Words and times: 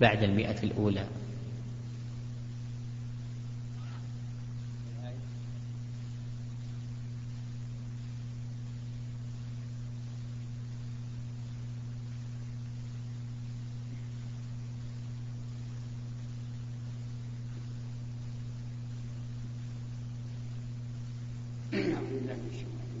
بعد 0.00 0.22
المئة 0.22 0.62
الأولى. 0.62 1.06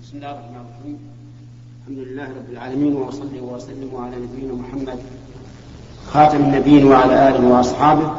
بسم 0.02 0.16
الله 0.16 0.30
الرحمن 0.30 0.56
الرحيم. 0.56 0.98
الحمد 1.82 1.98
لله 1.98 2.28
رب 2.38 2.50
العالمين 2.50 2.92
وأصلي 2.92 3.40
وأسلم 3.40 3.96
على 3.96 4.16
نبينا 4.16 4.54
محمد 4.54 4.98
خاتم 6.12 6.36
النبيين 6.36 6.86
وعلى 6.86 7.28
آله 7.28 7.48
وأصحابه 7.48 8.10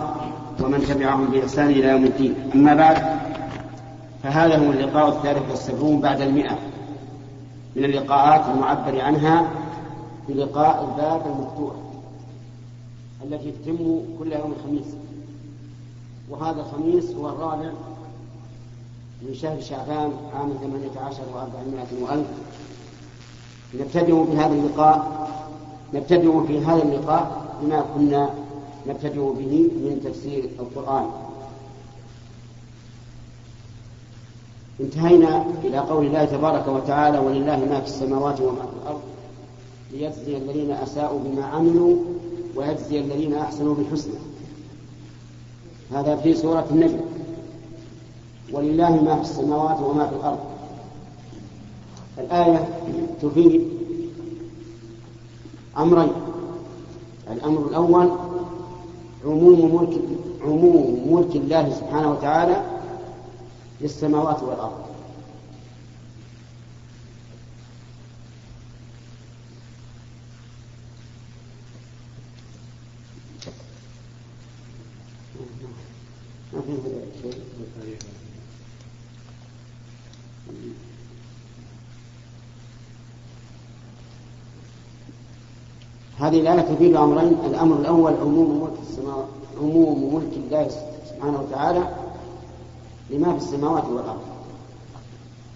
ومن 0.63 0.86
تبعهم 0.89 1.25
بإحسان 1.25 1.69
إلى 1.69 1.87
يوم 1.87 2.04
الدين. 2.04 2.36
أما 2.55 2.73
بعد 2.73 2.97
فهذا 4.23 4.57
هو 4.57 4.71
اللقاء 4.71 5.10
الثالث 5.10 5.50
والسبعون 5.50 6.00
بعد 6.00 6.21
المئة 6.21 6.57
من 7.75 7.86
اللقاءات 7.86 8.46
المعبر 8.55 9.01
عنها 9.01 9.47
بلقاء 10.29 10.82
الباب 10.83 11.21
المفتوح 11.25 11.74
التي 13.24 13.51
تتم 13.51 13.99
كل 14.19 14.33
يوم 14.33 14.54
الخميس. 14.60 14.96
وهذا 16.29 16.61
الخميس 16.61 17.11
هو 17.11 17.29
الرابع 17.29 17.69
من 19.21 19.33
شهر 19.33 19.61
شعبان 19.61 20.11
عام 20.36 20.54
ثمانية 20.61 21.07
عشر 21.07 21.24
وأربعمائة 21.33 22.02
وألف. 22.02 22.27
نبتدئ 23.79 24.13
بهذا 24.13 24.54
اللقاء 24.54 25.27
نبتدئ 25.93 26.47
في 26.47 26.65
هذا 26.65 26.83
اللقاء 26.83 27.44
بما 27.61 27.86
كنا 27.95 28.29
نبتدئ 28.87 29.19
به 29.19 29.69
من 29.75 30.01
تفسير 30.04 30.50
القرآن. 30.59 31.05
انتهينا 34.81 35.45
إلى 35.63 35.77
قول 35.77 36.05
الله 36.05 36.25
تبارك 36.25 36.67
وتعالى 36.67 37.19
ولله 37.19 37.65
ما 37.65 37.80
في 37.81 37.88
السماوات 37.88 38.41
وما 38.41 38.61
في 38.61 38.73
الأرض 38.83 39.02
ليجزي 39.91 40.38
الذين 40.38 40.71
أساءوا 40.71 41.19
بما 41.19 41.45
عملوا 41.45 41.95
ويجزي 42.55 42.99
الذين 42.99 43.33
أحسنوا 43.33 43.75
بالحسنى. 43.75 44.19
هذا 45.91 46.15
في 46.15 46.35
سورة 46.35 46.67
النجم. 46.71 46.99
ولله 48.52 49.03
ما 49.03 49.15
في 49.15 49.21
السماوات 49.21 49.80
وما 49.80 50.08
في 50.08 50.15
الأرض. 50.15 50.39
الآية 52.17 52.69
تفيد 53.21 53.67
أمرين. 55.77 56.11
الأمر 57.36 57.59
الأول 57.69 58.09
عموم 59.25 59.75
ملك 59.75 60.02
عموم 60.45 61.05
ملك 61.09 61.36
الله 61.36 61.69
سبحانه 61.80 62.11
وتعالى 62.11 62.64
للسماوات 63.81 64.44
والأرض. 64.44 64.72
هذه 86.25 86.39
الآية 86.39 86.61
تفيد 86.61 86.95
أمرين 86.95 87.37
الأمر 87.45 87.79
الأول 87.79 88.13
عموم 88.13 88.61
ملك 88.63 88.79
السماوات 88.89 89.27
عموم 89.61 90.15
ملك 90.15 90.33
الله 90.33 90.69
سبحانه 91.09 91.41
وتعالى 91.41 91.95
لما 93.09 93.37
في 93.37 93.45
السماوات 93.45 93.83
والأرض. 93.85 94.21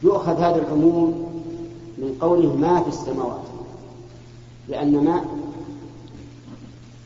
يؤخذ 0.03 0.33
هذا 0.33 0.55
العموم 0.55 1.07
من 1.97 2.17
قوله 2.21 2.55
ما 2.55 2.81
في 2.81 2.89
السماوات. 2.89 3.41
لأن 4.67 5.03
ما 5.03 5.25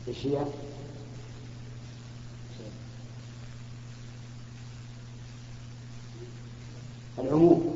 إيش 0.08 0.26
هي؟ 0.26 0.38
العموم. 7.18 7.74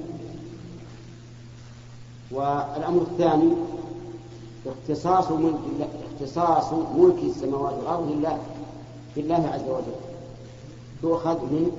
والأمر 2.31 3.03
الثاني 3.03 3.53
اختصاص 4.67 5.31
ملك 5.31 5.89
اختصاص 6.13 6.73
ملك 6.73 7.17
السماوات 7.23 7.75
والأرض 7.79 8.11
لله 8.11 8.39
لله 9.17 9.51
عز 9.55 9.69
وجل. 9.69 9.99
تؤخذ 11.03 11.37
من 11.37 11.71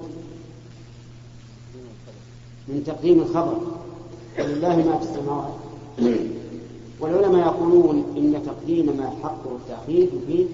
من 2.68 2.84
تقديم 2.84 3.20
الخبر. 3.20 3.58
ولله 4.40 4.76
ما 4.76 4.98
في 4.98 5.04
السماوات. 5.04 5.54
والعلماء 7.00 7.48
يقولون 7.48 8.04
إن 8.18 8.44
تقديم 8.46 8.98
ما 8.98 9.10
حقه 9.24 9.56
التأخير 9.56 10.10
يفيد 10.24 10.48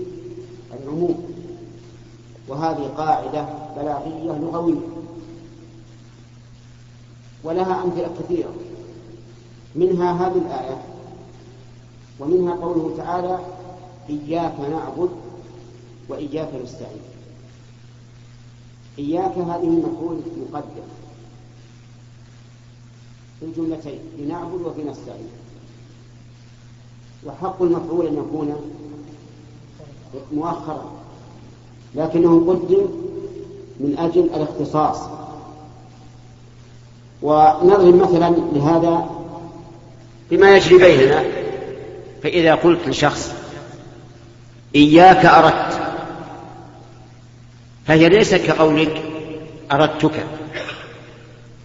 العموم. 0.73 1.23
وهذه 2.47 2.91
قاعدة 2.97 3.45
بلاغية 3.77 4.39
لغوية. 4.39 4.87
ولها 7.43 7.83
أمثلة 7.83 8.09
كثيرة. 8.19 8.53
منها 9.75 10.27
هذه 10.27 10.37
الآية. 10.37 10.94
ومنها 12.19 12.55
قوله 12.55 12.93
تعالى 12.97 13.39
إياك 14.09 14.59
نعبد 14.59 15.09
وإياك 16.09 16.49
نستعين. 16.63 17.01
إياك 18.99 19.37
هذه 19.37 19.69
مفعول 19.69 20.21
مقدم 20.51 20.87
في 23.39 23.45
الجملتين 23.45 23.99
لنعبد 24.19 24.61
وفي 24.61 24.83
نستعين 24.83 25.29
وحق 27.25 27.61
المفعول 27.61 28.07
أن 28.07 28.13
يكون 28.13 28.55
مؤخرا 30.33 30.91
لكنه 31.95 32.51
قدم 32.51 32.85
من 33.79 33.95
أجل 33.97 34.21
الاختصاص. 34.21 34.97
ونضرب 37.21 37.95
مثلا 37.95 38.29
لهذا 38.29 39.09
بما 40.31 40.55
يجري 40.55 40.77
بيننا. 40.77 41.44
فإذا 42.25 42.55
قلت 42.55 42.87
لشخص 42.87 43.35
إياك 44.75 45.25
أردت 45.25 45.79
فهي 47.87 48.09
ليست 48.09 48.35
كقولك 48.35 49.03
أردتك. 49.71 50.25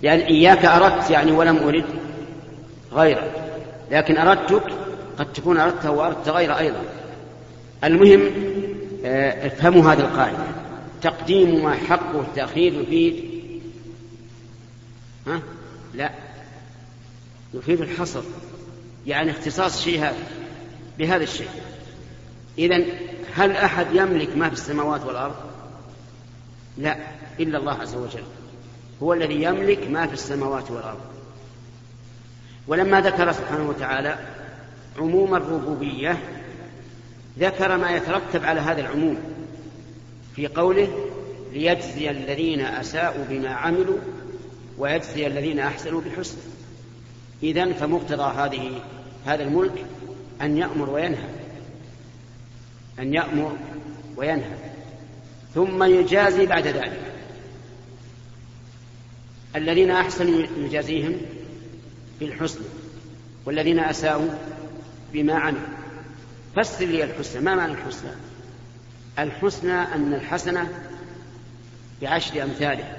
يعني 0.02 0.28
إياك 0.28 0.64
أردت 0.64 1.10
يعني 1.10 1.32
ولم 1.32 1.56
أرد 1.56 1.84
غيرك 2.92 3.32
لكن 3.90 4.18
أردتك 4.18 4.62
قد 5.18 5.32
تكون 5.32 5.60
أردته 5.60 5.90
وأردت 5.90 6.28
غير 6.28 6.58
أيضا. 6.58 6.82
المهم 7.84 8.30
آه، 9.04 9.46
افهموا 9.46 9.92
هذه 9.92 10.00
القاعدة. 10.00 10.44
تقديم 11.02 11.64
ما 11.64 11.74
حقه 11.74 12.20
التأخير 12.20 12.72
يفيد 12.80 13.24
ها؟ 15.26 15.40
لا 15.94 16.10
يفيد 17.54 17.80
الحصر. 17.80 18.22
يعني 19.06 19.30
اختصاص 19.30 19.82
شيء 19.82 19.98
هذا. 19.98 20.39
بهذا 21.00 21.22
الشيء. 21.22 21.48
إذا 22.58 22.84
هل 23.34 23.50
أحد 23.50 23.86
يملك 23.92 24.36
ما 24.36 24.48
في 24.48 24.54
السماوات 24.54 25.04
والأرض؟ 25.04 25.34
لا 26.78 26.96
إلا 27.40 27.58
الله 27.58 27.72
عز 27.72 27.94
وجل. 27.94 28.24
هو 29.02 29.12
الذي 29.12 29.42
يملك 29.42 29.90
ما 29.90 30.06
في 30.06 30.12
السماوات 30.12 30.70
والأرض. 30.70 31.00
ولما 32.68 33.00
ذكر 33.00 33.32
سبحانه 33.32 33.68
وتعالى 33.68 34.18
عموم 34.98 35.34
الربوبية 35.34 36.18
ذكر 37.38 37.76
ما 37.76 37.90
يترتب 37.90 38.44
على 38.44 38.60
هذا 38.60 38.80
العموم 38.80 39.18
في 40.36 40.46
قوله 40.46 40.88
ليجزي 41.52 42.10
الذين 42.10 42.60
أساءوا 42.60 43.24
بما 43.30 43.48
عملوا 43.48 43.98
ويجزي 44.78 45.26
الذين 45.26 45.60
أحسنوا 45.60 46.00
بالحسن 46.00 46.36
إذا 47.42 47.72
فمقتضى 47.72 48.22
هذه 48.22 48.82
هذا 49.26 49.42
الملك 49.42 49.84
أن 50.42 50.58
يأمر 50.58 50.90
وينهى. 50.90 51.28
أن 52.98 53.14
يأمر 53.14 53.56
وينهى. 54.16 54.56
ثم 55.54 55.82
يجازي 55.82 56.46
بعد 56.46 56.66
ذلك. 56.66 57.00
الذين 59.56 59.90
أحسنوا 59.90 60.46
يجازيهم 60.56 61.16
بالحسنى 62.20 62.66
والذين 63.44 63.78
أساءوا 63.78 64.28
بما 65.12 65.34
عملوا. 65.34 65.60
فسر 66.56 66.84
لي 66.84 67.04
الحسنى. 67.04 67.42
ما 67.42 67.54
معنى 67.54 67.72
الحسنى؟ 67.72 68.10
الحسنى 69.18 69.72
أن 69.72 70.14
الحسنة 70.14 70.68
بعشر 72.02 72.42
أمثاله 72.42 72.96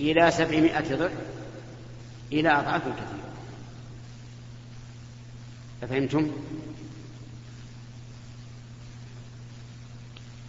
إلى 0.00 0.30
سبعمائة 0.30 0.94
ضعف 0.94 1.10
إلى 2.32 2.48
أضعاف 2.48 2.82
كثيرة. 2.82 3.27
أفهمتم؟ 5.82 6.30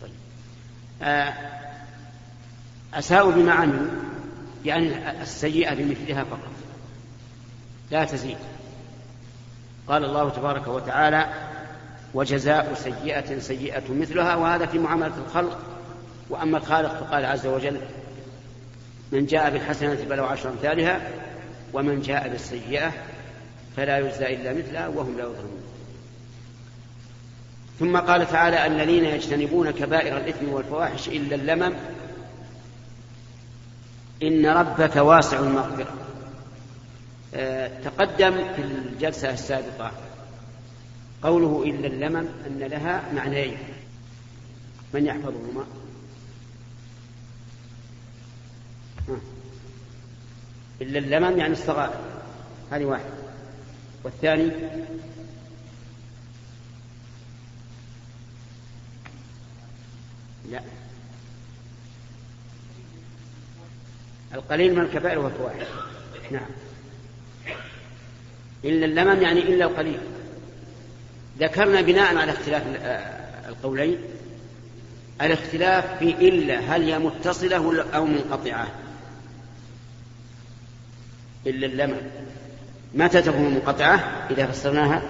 طيب. 0.01 0.11
آه 1.01 1.33
أساءوا 2.93 3.31
بما 3.31 3.51
عملوا 3.51 3.87
يعني 4.65 5.21
السيئة 5.21 5.75
بمثلها 5.75 6.23
فقط 6.23 6.51
لا 7.91 8.05
تزيد 8.05 8.37
قال 9.87 10.05
الله 10.05 10.29
تبارك 10.29 10.67
وتعالى 10.67 11.27
وجزاء 12.13 12.73
سيئة 12.73 13.39
سيئة 13.39 13.93
مثلها 13.93 14.35
وهذا 14.35 14.65
في 14.65 14.79
معاملة 14.79 15.13
الخلق 15.27 15.59
وأما 16.29 16.57
الخالق 16.57 17.03
فقال 17.03 17.25
عز 17.25 17.47
وجل 17.47 17.81
من 19.11 19.25
جاء 19.25 19.49
بالحسنة 19.49 19.95
فله 19.95 20.23
عشر 20.23 20.49
أمثالها 20.49 21.01
ومن 21.73 22.01
جاء 22.01 22.29
بالسيئة 22.29 22.93
فلا 23.79 23.97
يجزى 23.97 24.33
إلا 24.33 24.53
مثلها 24.53 24.87
وهم 24.87 25.17
لا 25.17 25.23
يظلمون. 25.23 25.63
ثم 27.79 27.97
قال 27.97 28.27
تعالى 28.29 28.65
الذين 28.67 29.05
يجتنبون 29.05 29.71
كبائر 29.71 30.17
الإثم 30.17 30.49
والفواحش 30.49 31.07
إلا 31.07 31.35
اللمم. 31.35 31.73
إن 34.23 34.45
ربك 34.45 34.95
واسع 34.95 35.39
المغفرة. 35.39 35.93
أه 37.33 37.81
تقدم 37.83 38.53
في 38.55 38.61
الجلسة 38.61 39.33
السابقة 39.33 39.91
قوله 41.23 41.63
إلا 41.63 41.87
اللمم 41.87 42.27
أن 42.47 42.59
لها 42.59 43.13
معنيين. 43.13 43.57
من 44.93 45.05
يحفظهما؟ 45.05 45.65
إلا 50.81 50.99
اللمم 50.99 51.37
يعني 51.37 51.53
الصغائر. 51.53 51.99
هذه 52.71 52.85
واحد 52.85 53.28
والثاني 54.03 54.51
لا. 60.51 60.61
القليل 64.33 64.75
من 64.75 64.81
الكبائر 64.81 65.19
والفواحش. 65.19 65.67
نعم. 66.31 66.49
إلا 68.65 68.85
اللمم 68.85 69.21
يعني 69.21 69.39
إلا 69.39 69.65
القليل. 69.65 69.99
ذكرنا 71.39 71.81
بناء 71.81 72.17
على 72.17 72.31
اختلاف 72.31 72.63
القولين. 73.49 73.97
الاختلاف 75.21 75.99
في 75.99 76.09
إلا 76.09 76.59
هل 76.59 76.83
هي 76.83 76.99
متصلة 76.99 77.83
أو 77.95 78.05
منقطعة. 78.05 78.67
إلا 81.47 81.67
اللمم. 81.67 82.01
متى 82.95 83.21
تكون 83.21 83.53
منقطعة 83.53 83.99
إذا 84.31 84.45
فسرناها؟ 84.45 85.01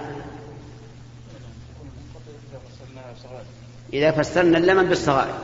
إذا 3.92 4.10
فسرنا 4.10 4.58
اللمم 4.58 4.88
بالصغائر. 4.88 5.34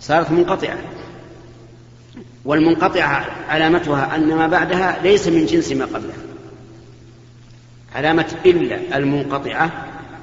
صارت 0.00 0.30
منقطعة. 0.30 0.78
والمنقطعة 2.44 3.26
علامتها 3.48 4.16
أن 4.16 4.34
ما 4.34 4.46
بعدها 4.46 4.98
ليس 5.02 5.28
من 5.28 5.46
جنس 5.46 5.72
ما 5.72 5.84
قبلها. 5.84 6.16
علامة 7.94 8.36
إلا 8.46 8.96
المنقطعة 8.96 9.70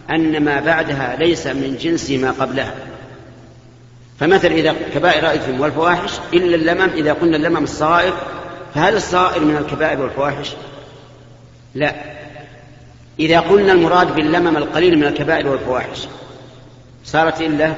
أن 0.09 0.43
ما 0.43 0.59
بعدها 0.59 1.15
ليس 1.15 1.47
من 1.47 1.77
جنس 1.81 2.11
ما 2.11 2.31
قبلها. 2.31 2.73
فمثل 4.19 4.47
إذا 4.47 4.75
كبائر 4.93 5.31
الإثم 5.31 5.59
والفواحش 5.59 6.11
إلا 6.33 6.55
اللمم 6.55 6.89
إذا 6.89 7.13
قلنا 7.13 7.38
اللمم 7.38 7.63
الصغائر 7.63 8.13
فهل 8.75 8.95
الصغائر 8.95 9.45
من 9.45 9.57
الكبائر 9.57 10.01
والفواحش؟ 10.01 10.55
لا. 11.75 11.95
إذا 13.19 13.39
قلنا 13.39 13.71
المراد 13.71 14.15
باللمم 14.15 14.57
القليل 14.57 14.97
من 14.97 15.03
الكبائر 15.03 15.47
والفواحش 15.47 16.07
صارت 17.06 17.41
إلا 17.41 17.73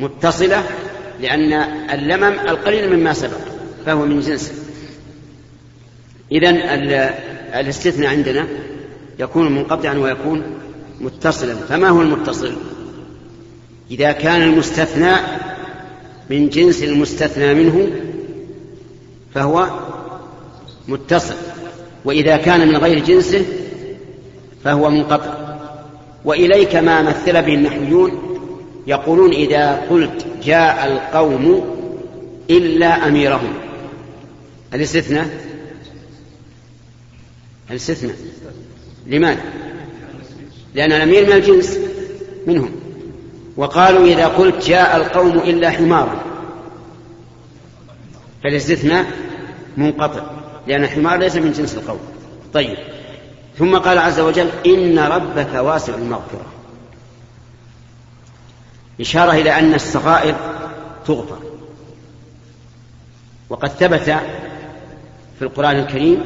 متصلة 0.00 0.64
لأن 1.20 1.52
اللمم 1.92 2.40
القليل 2.48 2.96
مما 2.96 3.12
سبق 3.12 3.40
فهو 3.86 4.06
من 4.06 4.20
جنسه 4.20 4.52
إذا 6.32 6.50
الاستثناء 7.60 8.10
عندنا 8.10 8.46
يكون 9.18 9.52
منقطعا 9.52 9.94
ويكون 9.94 10.42
متصلا. 11.00 11.54
فما 11.54 11.88
هو 11.88 12.02
المتصل؟ 12.02 12.52
إذا 13.90 14.12
كان 14.12 14.42
المستثنى 14.42 15.12
من 16.30 16.48
جنس 16.48 16.82
المستثنى 16.82 17.54
منه 17.54 17.90
فهو 19.34 19.70
متصل. 20.88 21.34
وإذا 22.04 22.36
كان 22.36 22.68
من 22.68 22.76
غير 22.76 23.04
جنسه 23.04 23.44
فهو 24.64 24.90
منقطع. 24.90 25.34
وإليك 26.24 26.76
ما 26.76 27.02
مثل 27.02 27.32
به 27.32 27.54
النحويون 27.54 28.38
يقولون 28.86 29.32
إذا 29.32 29.86
قلت 29.90 30.26
جاء 30.44 30.92
القوم 30.92 31.64
إلا 32.50 33.08
أميرهم. 33.08 33.54
الاستثناء؟ 34.74 35.28
الاستثناء. 37.70 38.16
لماذا؟ 39.06 39.40
لأن 40.74 40.92
الأمير 40.92 41.26
من 41.26 41.32
الجنس 41.32 41.78
منهم. 42.46 42.70
وقالوا 43.56 44.06
إذا 44.06 44.26
قلت 44.26 44.66
جاء 44.66 44.96
القوم 44.96 45.38
إلا 45.38 45.70
حمارا. 45.70 46.24
فالاستثناء 48.42 49.06
منقطع. 49.76 50.39
لأن 50.70 50.84
الحمار 50.84 51.18
ليس 51.18 51.36
من 51.36 51.52
جنس 51.52 51.74
القوم 51.74 52.00
طيب. 52.54 52.76
ثم 53.58 53.78
قال 53.78 53.98
عز 53.98 54.20
وجل 54.20 54.48
إن 54.66 54.98
ربك 54.98 55.54
واسع 55.54 55.94
المغفرة. 55.94 56.46
إشارة 59.00 59.32
إلى 59.32 59.58
أن 59.58 59.74
الصغائر 59.74 60.34
تغفر 61.06 61.38
وقد 63.48 63.68
ثبت 63.68 64.20
في 65.38 65.42
القرآن 65.42 65.76
الكريم 65.76 66.24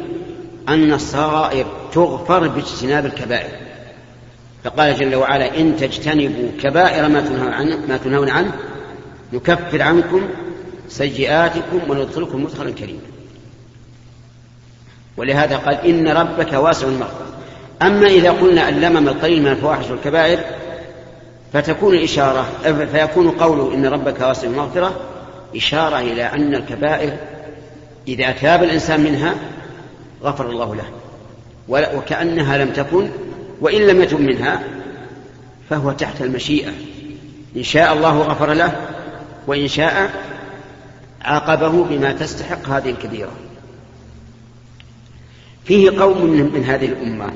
أن 0.68 0.92
الصغائر 0.92 1.66
تغفر 1.92 2.48
باجتناب 2.48 3.06
الكبائر. 3.06 3.50
فقال 4.64 4.96
جل 4.96 5.14
وعلا 5.14 5.60
إن 5.60 5.76
تجتنبوا 5.76 6.48
كبائر 6.62 7.08
ما 7.08 7.20
تنهون 7.20 7.52
عنه, 7.52 7.76
ما 7.88 7.96
تنهون 7.96 8.28
عنه 8.28 8.52
نكفر 9.32 9.82
عنكم 9.82 10.28
سيئاتكم 10.88 11.80
وندخلكم 11.88 12.42
مدخلا 12.44 12.70
كريما. 12.70 13.00
ولهذا 15.16 15.56
قال 15.56 15.74
إن 15.74 16.08
ربك 16.08 16.52
واسع 16.52 16.86
المغفرة 16.86 17.26
أما 17.82 18.06
إذا 18.06 18.30
قلنا 18.30 18.68
اللمم 18.68 19.08
القليل 19.08 19.42
من 19.42 19.48
الفواحش 19.48 19.90
والكبائر 19.90 20.38
فتكون 21.52 21.94
الإشارة 21.94 22.46
فيكون 22.92 23.30
قوله 23.30 23.74
إن 23.74 23.86
ربك 23.86 24.20
واسع 24.20 24.46
المغفرة 24.46 25.00
إشارة 25.56 25.98
إلى 25.98 26.22
أن 26.22 26.54
الكبائر 26.54 27.16
إذا 28.08 28.30
تاب 28.30 28.62
الإنسان 28.62 29.00
منها 29.00 29.34
غفر 30.22 30.50
الله 30.50 30.74
له. 30.74 30.84
وكأنها 31.68 32.58
لم 32.58 32.70
تكن 32.70 33.08
وإن 33.60 33.86
لم 33.86 34.02
يتب 34.02 34.20
منها 34.20 34.62
فهو 35.70 35.92
تحت 35.92 36.22
المشيئة. 36.22 36.72
إن 37.56 37.62
شاء 37.62 37.92
الله 37.92 38.18
غفر 38.20 38.52
له 38.52 38.72
وإن 39.46 39.68
شاء 39.68 40.10
عاقبه 41.22 41.84
بما 41.84 42.12
تستحق 42.12 42.68
هذه 42.68 42.90
الكبيرة. 42.90 43.30
فيه 45.64 46.00
قوم 46.00 46.30
من 46.30 46.64
هذه 46.64 46.86
الأمة 46.86 47.32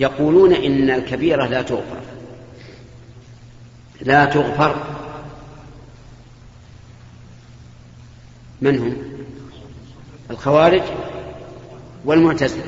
يقولون 0.00 0.52
إن 0.52 0.90
الكبيرة 0.90 1.46
لا 1.46 1.62
تغفر. 1.62 2.00
لا 4.00 4.24
تغفر. 4.24 4.86
من 8.60 8.78
هم؟ 8.78 8.96
الخوارج 10.30 10.82
والمعتزلة. 12.04 12.62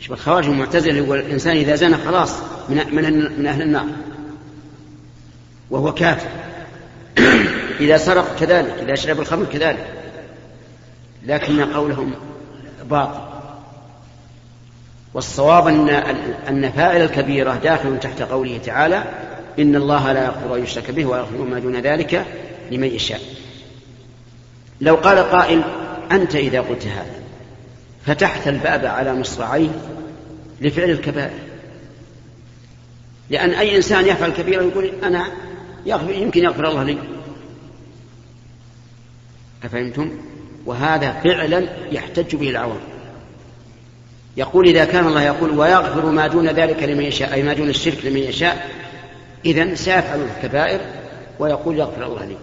شوف 0.00 0.12
الخوارج 0.12 0.48
والمعتزلة 0.48 1.00
هو 1.00 1.14
الإنسان 1.14 1.56
إذا 1.56 1.74
زنى 1.74 1.96
خلاص 1.96 2.38
من, 2.68 2.76
من, 2.76 3.38
من 3.38 3.46
أهل 3.46 3.62
النار. 3.62 3.86
وهو 5.70 5.94
كافر. 5.94 6.28
إذا 7.80 7.96
سرق 7.96 8.36
كذلك 8.40 8.78
إذا 8.82 8.94
شرب 8.94 9.20
الخمر 9.20 9.44
كذلك. 9.44 9.86
لكن 11.26 11.60
قولهم 11.60 12.14
باطل. 12.90 13.20
والصواب 15.14 15.68
أن 15.68 15.88
أن 16.48 16.70
فاعل 16.70 17.02
الكبيرة 17.02 17.54
داخل 17.54 18.00
تحت 18.00 18.22
قوله 18.22 18.58
تعالى 18.58 19.04
إن 19.58 19.76
الله 19.76 20.12
لا 20.12 20.24
يغفر 20.24 20.56
أن 20.56 20.62
يشرك 20.62 20.90
به 20.90 21.06
ويغفر 21.06 21.38
ما 21.38 21.58
دون 21.58 21.76
ذلك 21.76 22.26
لمن 22.70 22.88
يشاء. 22.88 23.20
لو 24.80 24.94
قال 24.94 25.18
قائل 25.18 25.62
أنت 26.12 26.34
إذا 26.34 26.60
قلت 26.60 26.86
هذا 26.86 27.14
فتحت 28.06 28.48
الباب 28.48 28.86
على 28.86 29.14
مصراعيه 29.14 29.70
لفعل 30.60 30.90
الكبائر. 30.90 31.38
لأن 33.30 33.50
أي 33.50 33.76
إنسان 33.76 34.06
يفعل 34.06 34.30
كبيرة 34.30 34.62
يقول 34.62 34.92
أنا 35.02 35.26
يغفر 35.86 36.10
يمكن 36.10 36.44
يغفر 36.44 36.68
الله 36.68 36.82
لي. 36.82 36.98
أفهمتم؟ 39.64 40.10
وهذا 40.66 41.12
فعلا 41.12 41.68
يحتج 41.90 42.36
به 42.36 42.50
العوام 42.50 42.80
يقول 44.36 44.68
إذا 44.68 44.84
كان 44.84 45.06
الله 45.06 45.22
يقول 45.22 45.58
ويغفر 45.58 46.10
ما 46.10 46.26
دون 46.26 46.48
ذلك 46.48 46.82
لمن 46.82 47.04
يشاء 47.04 47.34
أي 47.34 47.42
ما 47.42 47.52
دون 47.52 47.68
الشرك 47.68 48.04
لمن 48.04 48.20
يشاء 48.20 48.70
إذا 49.44 49.74
سيفعل 49.74 50.20
الكبائر 50.20 50.80
ويقول 51.38 51.78
يغفر 51.78 52.06
الله 52.06 52.24
لي 52.24 52.36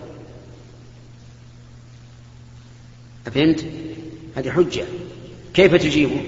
فهمت؟ 3.25 3.65
هذه 4.35 4.49
حجة 4.49 4.83
كيف 5.53 5.75
تجيبه؟ 5.75 6.21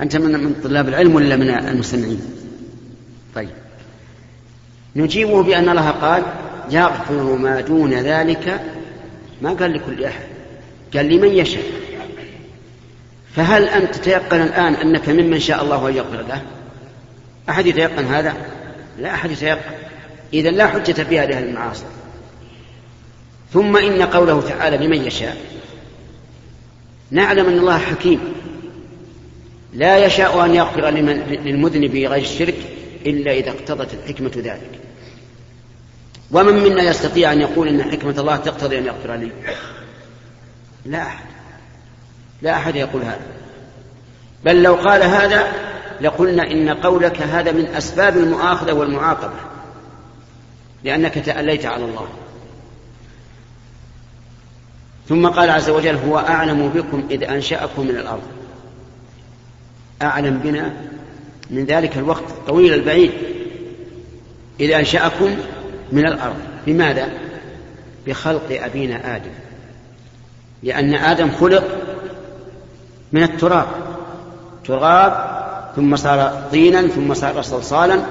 أنت 0.00 0.16
من 0.16 0.44
من 0.44 0.54
طلاب 0.64 0.88
العلم 0.88 1.14
ولا 1.14 1.36
من 1.36 1.50
المستمعين؟ 1.50 2.20
طيب 3.34 3.48
نجيبه 4.96 5.42
بأن 5.42 5.68
الله 5.68 5.90
قال 5.90 6.22
يغفر 6.70 7.36
ما 7.36 7.60
دون 7.60 7.94
ذلك 7.94 8.60
ما 9.42 9.52
قال 9.52 9.72
لكل 9.72 10.04
أحد. 10.04 10.24
قال 10.94 11.06
لمن 11.06 11.28
يشاء. 11.28 11.64
فهل 13.36 13.68
أنت 13.68 13.94
تتيقن 13.94 14.40
الآن 14.40 14.74
أنك 14.74 15.08
ممن 15.08 15.40
شاء 15.40 15.62
الله 15.62 15.88
أن 15.88 15.96
يغفر 15.96 16.22
له؟ 16.28 16.42
أحد 17.48 17.66
يتيقن 17.66 18.04
هذا؟ 18.04 18.34
لا 18.98 19.14
أحد 19.14 19.30
يتيقن. 19.30 19.70
إذا 20.34 20.50
لا 20.50 20.66
حجة 20.66 21.02
في 21.02 21.18
هذه 21.18 21.38
المعاصي. 21.38 21.84
ثم 23.52 23.76
إن 23.76 24.02
قوله 24.02 24.40
تعالى 24.40 24.86
لمن 24.86 25.04
يشاء. 25.04 25.36
نعلم 27.10 27.46
أن 27.46 27.58
الله 27.58 27.78
حكيم. 27.78 28.20
لا 29.74 30.06
يشاء 30.06 30.44
أن 30.44 30.54
يغفر 30.54 30.90
لمن 30.90 31.16
للمذنب 31.44 31.90
غير 31.90 32.14
الشرك 32.14 32.56
إلا 33.06 33.32
إذا 33.32 33.50
اقتضت 33.50 33.94
الحكمة 33.94 34.32
ذلك. 34.36 34.87
ومن 36.30 36.54
منا 36.54 36.82
يستطيع 36.82 37.32
أن 37.32 37.40
يقول 37.40 37.68
إن 37.68 37.82
حكمة 37.82 38.14
الله 38.18 38.36
تقتضي 38.36 38.78
أن 38.78 38.86
يغفر 38.86 39.14
لي؟ 39.14 39.32
لا 40.86 41.02
أحد. 41.02 41.24
لا 42.42 42.52
أحد 42.52 42.76
يقول 42.76 43.02
هذا. 43.02 43.26
بل 44.44 44.62
لو 44.62 44.74
قال 44.74 45.02
هذا 45.02 45.52
لقلنا 46.00 46.50
إن 46.50 46.68
قولك 46.68 47.22
هذا 47.22 47.52
من 47.52 47.66
أسباب 47.66 48.16
المؤاخذة 48.16 48.72
والمعاقبة. 48.72 49.34
لأنك 50.84 51.14
تأليت 51.14 51.66
على 51.66 51.84
الله. 51.84 52.08
ثم 55.08 55.26
قال 55.26 55.50
عز 55.50 55.70
وجل 55.70 55.96
هو 55.96 56.18
أعلم 56.18 56.68
بكم 56.68 57.06
إذ 57.10 57.24
أنشأكم 57.24 57.82
من 57.82 57.96
الأرض. 57.96 58.22
أعلم 60.02 60.38
بنا 60.38 60.76
من 61.50 61.64
ذلك 61.64 61.98
الوقت 61.98 62.30
الطويل 62.30 62.74
البعيد. 62.74 63.12
إذ 64.60 64.70
أنشأكم 64.70 65.36
من 65.92 66.06
الأرض. 66.06 66.36
بماذا؟ 66.66 67.08
بخلق 68.06 68.62
أبينا 68.64 69.16
آدم. 69.16 69.30
لأن 70.62 70.94
آدم 70.94 71.30
خلق 71.30 71.64
من 73.12 73.22
التراب. 73.22 73.66
تراب 74.64 75.38
ثم 75.76 75.96
صار 75.96 76.48
طينا 76.52 76.88
ثم 76.88 77.14
صار 77.14 77.42
صلصالا 77.42 78.02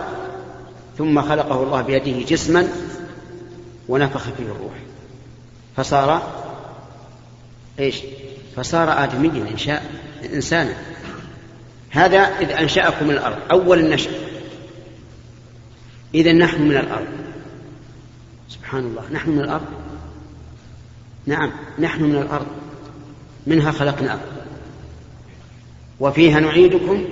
ثم 0.98 1.22
خلقه 1.22 1.64
الله 1.64 1.82
بيده 1.82 2.26
جسما 2.28 2.68
ونفخ 3.90 4.24
فيه 4.24 4.44
الروح. 4.44 4.74
فصار 5.76 6.22
إيش؟ 7.80 7.96
فصار 8.56 9.04
آدميا 9.04 9.52
إنشاء 9.52 9.84
إنسانا. 10.34 10.74
هذا 11.90 12.20
إذ 12.20 12.52
أنشأكم 12.52 13.06
من 13.06 13.12
الأرض. 13.12 13.38
أول 13.52 13.80
النشأ. 13.80 14.12
إذا 16.16 16.34
نحن 16.34 16.62
من 16.62 16.78
الأرض. 16.78 17.08
سبحان 18.50 18.84
الله. 18.84 19.04
نحن 19.12 19.30
من 19.30 19.40
الأرض؟ 19.40 19.66
نعم 21.26 21.52
نحن 21.80 22.04
من 22.04 22.16
الأرض. 22.16 22.48
منها 23.48 23.72
خلقناكم 23.72 24.22
وفيها 26.00 26.40
نعيدكم 26.40 27.06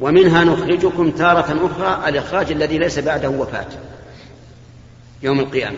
ومنها 0.00 0.44
نخرجكم 0.44 1.10
تارة 1.10 1.66
أخرى 1.66 2.08
الإخراج 2.08 2.52
الذي 2.52 2.78
ليس 2.78 2.98
بعده 2.98 3.28
وفاة. 3.28 3.68
يوم 5.22 5.40
القيامة. 5.40 5.76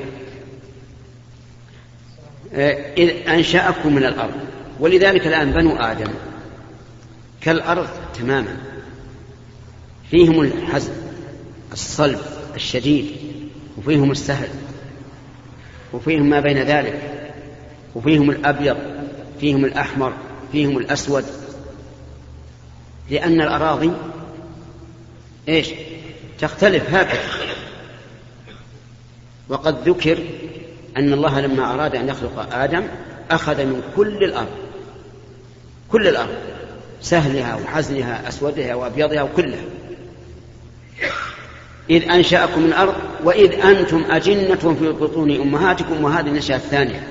آه، 2.55 2.95
إذ 2.95 3.29
أنشأكم 3.29 3.95
من 3.95 4.05
الأرض. 4.05 4.35
ولذلك 4.81 5.27
الآن 5.27 5.53
بنو 5.53 5.77
آدم 5.77 6.11
كالأرض 7.41 7.89
تماما. 8.19 8.57
فيهم 10.11 10.41
الحزن 10.41 10.93
الصلب 11.73 12.21
الشديد 12.55 13.17
وفيهم 13.79 14.11
السهل. 14.11 14.49
وفيهم 15.93 16.31
ما 16.31 16.41
بين 16.41 16.59
ذلك. 16.59 17.01
وفيهم 17.95 18.31
الأبيض 18.31 18.77
فيهم 19.41 19.65
الأحمر 19.65 20.13
فيهم 20.53 20.79
الأسود. 20.79 21.25
لأن 23.11 23.41
الأراضي 23.41 23.93
إيش؟ 25.49 25.69
تختلف 26.39 26.95
هكذا. 26.95 27.21
وقد 29.49 29.89
ذكر 29.89 30.19
أن 30.97 31.13
الله 31.13 31.41
لما 31.41 31.75
أراد 31.75 31.97
أن 31.97 32.09
يخلق 32.09 32.55
آدم 32.55 32.83
أخذ 33.31 33.65
من 33.65 33.83
كل 33.97 34.25
الأرض. 34.25 34.49
كل 35.93 36.09
الأرض. 36.09 36.35
سهلها 37.01 37.55
وحزنها 37.55 38.29
أسودها 38.29 38.75
وأبيضها 38.75 39.23
وكلها. 39.23 39.65
إذ 41.91 42.11
أنشأكم 42.11 42.61
من 42.61 42.67
الأرض 42.67 42.95
وإذ 43.25 43.53
أنتم 43.53 44.05
أجنة 44.11 44.77
في 44.81 44.93
بطون 44.93 45.31
أمهاتكم 45.31 46.05
وهذه 46.05 46.27
النشأة 46.27 46.57
الثانية. 46.57 47.09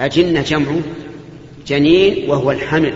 أجنة 0.00 0.42
جمع 0.42 0.72
جنين 1.66 2.30
وهو 2.30 2.50
الحمل 2.50 2.94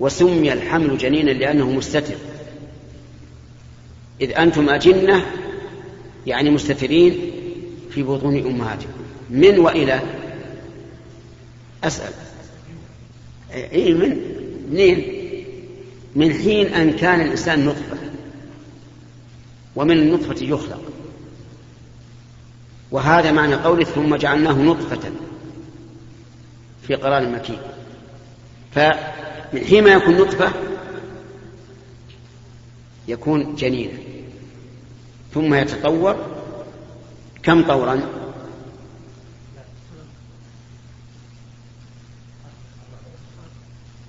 وسمي 0.00 0.52
الحمل 0.52 0.98
جنينا 0.98 1.30
لأنه 1.30 1.70
مستتر. 1.70 2.14
إذ 4.20 4.32
أنتم 4.38 4.68
أجنة 4.68 5.26
يعني 6.26 6.50
مستترين 6.50 7.30
في 7.90 8.02
بطون 8.02 8.38
أمهاتكم. 8.38 8.90
من 9.30 9.58
وإلى؟ 9.58 10.00
أسأل. 11.84 12.12
إيه 13.54 13.94
من؟ 13.94 14.16
منين؟ 14.70 15.04
من 16.16 16.32
حين 16.32 16.66
أن 16.66 16.92
كان 16.92 17.20
الإنسان 17.20 17.64
نطفة. 17.64 17.95
ومن 19.76 19.98
النطفة 19.98 20.44
يخلق. 20.44 20.80
وهذا 22.90 23.32
معنى 23.32 23.54
قوله 23.54 23.84
ثم 23.84 24.16
جعلناه 24.16 24.52
نطفة 24.52 25.12
في 26.86 26.94
قرار 26.94 27.28
مكين. 27.28 27.58
فمن 28.74 29.64
حين 29.68 29.84
ما 29.84 29.90
يكون 29.90 30.16
نطفة 30.16 30.52
يكون 33.08 33.54
جنينا 33.54 33.98
ثم 35.34 35.54
يتطور. 35.54 36.16
كم 37.42 37.62
طورا؟ 37.62 38.00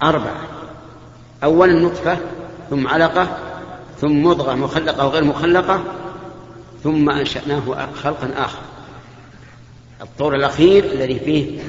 أربعة. 0.03 0.47
أولا 1.43 1.74
نطفة 1.74 2.17
ثم 2.69 2.88
علقة 2.88 3.46
ثم 4.01 4.23
مضغة 4.23 4.55
مخلقة 4.55 5.05
وغير 5.05 5.23
مخلقة 5.23 5.83
ثم 6.83 7.09
أنشأناه 7.09 7.89
خلقا 7.93 8.29
آخر. 8.37 8.59
الطور 10.01 10.35
الأخير 10.35 10.83
الذي 10.83 11.19
فيه 11.19 11.59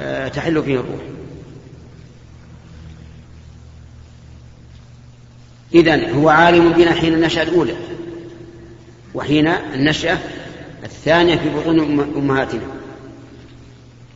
آه، 0.00 0.28
تحل 0.28 0.62
فيه 0.62 0.74
الروح. 0.74 1.00
إذن 5.74 6.10
هو 6.14 6.28
عالم 6.28 6.72
بنا 6.72 6.92
حين 6.92 7.14
النشأة 7.14 7.42
الأولى 7.42 7.74
وحين 9.14 9.48
النشأة 9.48 10.18
الثانية 10.84 11.36
في 11.36 11.48
بطون 11.48 11.80
أمهاتنا. 12.16 12.66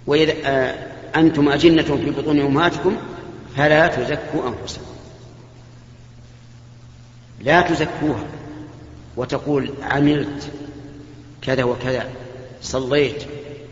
وإذا 0.07 0.33
آه، 0.45 0.75
أنتم 1.17 1.49
أجنة 1.49 1.83
في 1.83 2.11
بطون 2.11 2.41
أمهاتكم 2.41 2.97
فلا 3.57 3.87
تزكوا 3.87 4.49
أنفسكم. 4.49 4.98
لا 7.41 7.61
تزكوها 7.61 8.25
وتقول 9.17 9.73
عملت 9.83 10.53
كذا 11.43 11.65
وكذا 11.65 12.11
صليت 12.63 13.23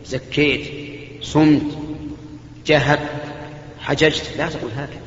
زكيت 0.05 0.71
صمت 1.23 1.77
جاهدت 2.65 3.09
حججت 3.79 4.37
لا 4.37 4.49
تقول 4.49 4.71
هكذا. 4.71 5.01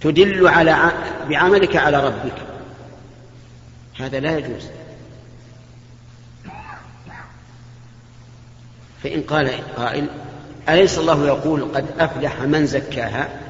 تدل 0.00 0.48
على 0.48 0.92
بعملك 1.28 1.76
على 1.76 2.06
ربك. 2.06 2.34
هذا 3.98 4.20
لا 4.20 4.38
يجوز. 4.38 4.68
فإن 9.02 9.22
قال 9.22 9.74
قائل 9.76 10.08
أليس 10.68 10.98
الله 10.98 11.26
يقول 11.26 11.64
قد 11.74 11.86
أفلح 11.98 12.40
من 12.40 12.66
زكاها؟ 12.66 13.47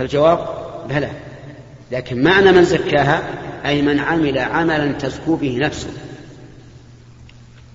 فالجواب 0.00 0.48
بلى. 0.88 1.10
لكن 1.92 2.22
معنى 2.22 2.52
من 2.52 2.64
زكاها 2.64 3.22
أي 3.66 3.82
من 3.82 3.98
عمل 3.98 4.38
عملا 4.38 4.92
تزكو 4.92 5.36
به 5.36 5.58
نفسه. 5.60 5.88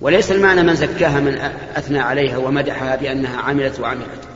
وليس 0.01 0.32
المعنى 0.32 0.63
من 0.63 0.75
زكاها 0.75 1.20
من 1.20 1.38
أثنى 1.75 2.00
عليها 2.00 2.38
ومدحها 2.38 2.96
بأنها 2.96 3.41
عملت 3.41 3.79
وعملت. 3.79 4.27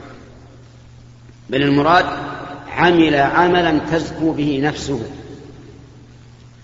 بل 1.50 1.62
المراد 1.62 2.04
عمل 2.68 3.14
عملا 3.14 3.78
تزكو 3.92 4.32
به 4.32 4.60
نفسه. 4.64 5.02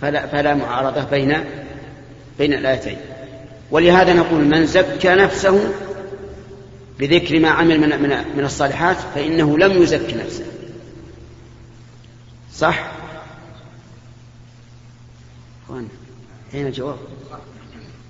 فلا, 0.01 0.27
فلا 0.27 0.55
معارضة 0.55 1.05
بين 1.05 1.37
بين 2.39 2.53
الآيتين. 2.53 2.97
ولهذا 3.71 4.13
نقول 4.13 4.45
من 4.45 4.67
زكى 4.67 5.15
نفسه 5.15 5.69
بذكر 6.99 7.41
ما 7.41 7.49
عمل 7.49 7.81
من, 7.81 8.03
من, 8.03 8.25
من 8.37 8.45
الصالحات 8.45 8.97
فإنه 9.15 9.59
لم 9.59 9.83
يزكي 9.83 10.15
نفسه. 10.15 10.45
صح؟ 12.57 12.91
أين 16.55 16.67
الجواب؟ 16.67 16.97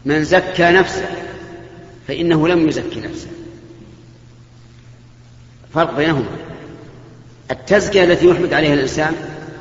من 0.04 0.24
زكى 0.24 0.70
نفسه 0.70 1.08
فإنه 2.08 2.48
لم 2.48 2.68
يزكي 2.68 3.00
نفسه 3.00 3.28
فرق 5.74 5.96
بينهما 5.96 6.36
التزكية 7.50 8.04
التي 8.04 8.28
يحمد 8.28 8.52
عليها 8.52 8.74
الإنسان 8.74 9.14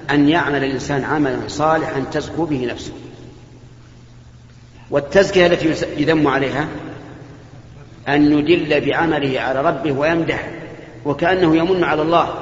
أن 0.10 0.30
يعمل 0.30 0.64
الإنسان 0.64 1.04
عملا 1.04 1.40
صالحا 1.48 2.00
تزكو 2.00 2.46
به 2.46 2.66
نفسه 2.66 2.94
والتزكية 4.92 5.48
التي 5.48 5.70
يذم 6.02 6.28
عليها 6.28 6.68
أن 8.08 8.40
يدل 8.40 8.86
بعمله 8.86 9.40
على 9.40 9.62
ربه 9.62 9.92
ويمدح 9.92 10.50
وكأنه 11.06 11.58
يمن 11.58 11.84
على 11.84 12.02
الله 12.02 12.34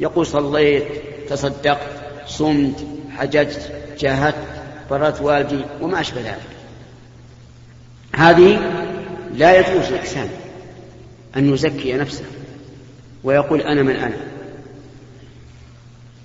يقول 0.00 0.26
صليت 0.26 0.84
تصدقت 1.28 1.88
صمت 2.26 2.86
حججت 3.16 3.72
جاهدت 3.98 4.34
بررت 4.90 5.20
والدي 5.20 5.60
وما 5.80 6.00
أشبه 6.00 6.20
ذلك. 6.20 6.54
هذه 8.14 8.60
لا 9.34 9.58
يجوز 9.58 9.92
الإنسان 9.92 10.28
أن 11.36 11.54
يزكي 11.54 11.92
نفسه 11.92 12.24
ويقول 13.24 13.60
أنا 13.60 13.82
من 13.82 13.96
أنا. 13.96 14.16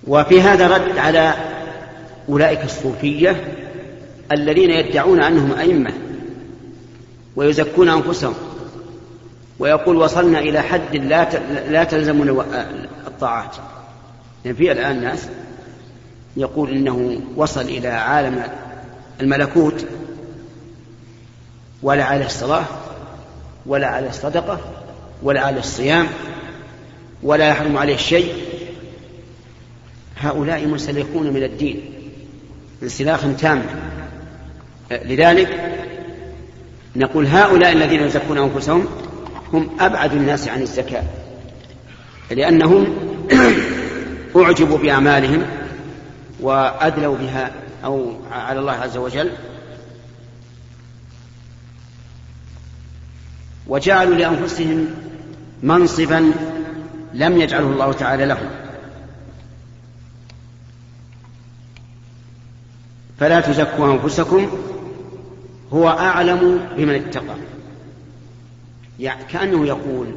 وفي 0.07 0.41
هذا 0.41 0.67
رد 0.67 0.97
على 0.97 1.33
أولئك 2.29 2.63
الصوفية 2.63 3.43
الذين 4.31 4.69
يدعون 4.69 5.23
أنهم 5.23 5.51
أئمة 5.51 5.93
ويزكون 7.35 7.89
أنفسهم 7.89 8.33
ويقول 9.59 9.95
وصلنا 9.95 10.39
إلى 10.39 10.61
حد 10.61 10.95
لا 10.95 11.29
لا 11.69 11.83
تلزمنا 11.83 12.45
الطاعات. 13.07 13.55
في 14.43 14.71
الآن 14.71 15.01
ناس 15.01 15.27
يقول 16.37 16.69
إنه 16.71 17.21
وصل 17.35 17.61
إلى 17.61 17.87
عالم 17.87 18.43
الملكوت 19.21 19.85
ولا 21.83 22.03
على 22.03 22.25
الصلاة 22.25 22.65
ولا 23.65 23.87
على 23.87 24.09
الصدقة 24.09 24.59
ولا 25.23 25.41
على 25.41 25.59
الصيام 25.59 26.07
ولا 27.23 27.47
يحرم 27.47 27.77
عليه 27.77 27.97
شيء. 27.97 28.33
هؤلاء 30.17 30.65
منسلخون 30.65 31.33
من 31.33 31.43
الدين 31.43 31.81
انسلاخا 32.83 33.35
تاما 33.39 33.65
لذلك 34.91 35.75
نقول 36.95 37.25
هؤلاء 37.27 37.71
الذين 37.71 38.01
يزكون 38.01 38.37
أنفسهم 38.37 38.85
هم 39.53 39.69
أبعد 39.79 40.13
الناس 40.13 40.47
عن 40.47 40.61
الزكاة 40.61 41.03
لأنهم 42.31 42.87
أعجبوا 44.35 44.77
بأعمالهم 44.77 45.45
وأدلوا 46.39 47.17
بها 47.17 47.51
أو 47.83 48.13
على 48.31 48.59
الله 48.59 48.71
عز 48.71 48.97
وجل. 48.97 49.31
وجعلوا 53.67 54.15
لأنفسهم 54.15 54.87
منصبا 55.63 56.31
لم 57.13 57.37
يجعله 57.37 57.67
الله 57.67 57.91
تعالى 57.91 58.25
لهم. 58.25 58.49
فلا 63.19 63.39
تزكوا 63.39 63.93
أنفسكم 63.93 64.49
هو 65.73 65.89
أعلم 65.89 66.69
بمن 66.77 66.95
اتقى. 66.95 67.35
يعني 68.99 69.23
كأنه 69.23 69.67
يقول 69.67 70.07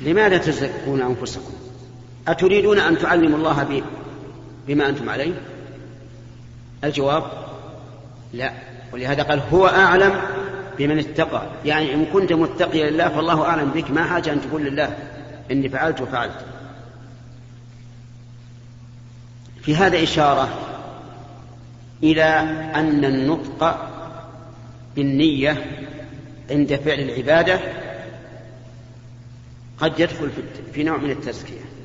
لماذا 0.00 0.38
تزكون 0.38 1.02
أنفسكم؟ 1.02 1.65
أتريدون 2.28 2.78
أن 2.78 2.98
تعلموا 2.98 3.38
الله 3.38 3.82
بما 4.66 4.88
أنتم 4.88 5.08
عليه؟ 5.08 5.32
الجواب 6.84 7.24
لا. 8.32 8.52
ولهذا 8.92 9.22
قال 9.22 9.42
هو 9.52 9.66
أعلم 9.66 10.20
بمن 10.78 10.98
اتقى. 10.98 11.46
يعني 11.64 11.94
إن 11.94 12.04
كنت 12.04 12.32
متقيا 12.32 12.90
لله 12.90 13.08
فالله 13.08 13.44
أعلم 13.44 13.70
بك. 13.70 13.90
ما 13.90 14.04
حاجة 14.04 14.32
أن 14.32 14.40
تقول 14.40 14.64
لله 14.64 14.96
إني 15.50 15.68
فعلت 15.68 16.00
وفعلت. 16.00 16.44
في 19.62 19.76
هذا 19.76 20.02
إشارة 20.02 20.48
إلى 22.02 22.22
أن 22.74 23.04
النطق 23.04 23.88
بالنية 24.96 25.64
عند 26.50 26.74
فعل 26.74 27.00
العبادة 27.00 27.60
قد 29.78 30.00
يدخل 30.00 30.30
في 30.72 30.84
نوع 30.84 30.96
من 30.96 31.10
التزكية. 31.10 31.75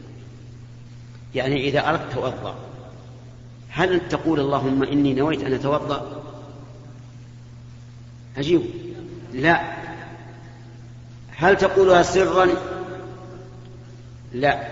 يعني 1.36 1.68
إذا 1.68 1.90
أردت 1.90 2.14
توضأ 2.14 2.56
هل 3.70 4.10
تقول 4.10 4.40
اللهم 4.40 4.84
إني 4.84 5.14
نويت 5.14 5.44
أن 5.44 5.54
أتوضأ؟ 5.54 6.24
عجيب 8.38 8.62
لا. 9.34 9.62
هل 11.36 11.58
تقولها 11.58 12.04
سرا؟ 12.04 12.48
لا. 14.34 14.68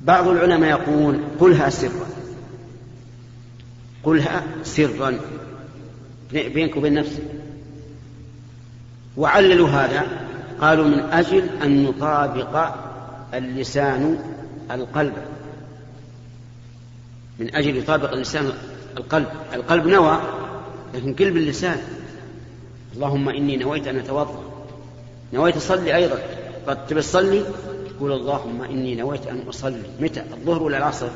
بعض 0.00 0.28
العلماء 0.28 0.70
يقول 0.70 1.20
قلها 1.40 1.70
سرا. 1.70 2.08
قلها 4.02 4.42
سرا. 4.62 5.18
بينك 6.32 6.76
وبين 6.76 6.94
نفسك. 6.94 7.22
وعللوا 9.16 9.68
هذا. 9.68 10.06
قالوا 10.60 10.84
من 10.84 10.98
أجل 10.98 11.48
أن 11.62 11.84
يطابق 11.84 12.74
اللسان 13.34 14.18
القلب. 14.70 15.12
من 17.38 17.54
أجل 17.54 17.76
يطابق 17.76 18.12
اللسان 18.12 18.52
القلب. 18.96 19.28
القلب 19.54 19.86
نوى 19.86 20.20
لكن 20.94 21.14
قلب 21.14 21.36
اللسان. 21.36 21.78
اللهم 22.94 23.28
إني 23.28 23.56
نويت 23.56 23.86
أن 23.86 23.96
أتوضأ. 23.96 24.42
نويت 25.32 25.56
أصلي 25.56 25.96
أيضا. 25.96 26.18
قد 26.66 26.86
تبي 26.86 27.00
تصلي؟ 27.00 27.44
تقول 27.96 28.12
اللهم 28.12 28.62
إني 28.62 28.94
نويت 28.94 29.26
أن 29.26 29.40
أصلي. 29.48 29.82
متى؟ 30.00 30.20
الظهر 30.20 30.62
ولا 30.62 30.78
العصر؟ 30.78 31.08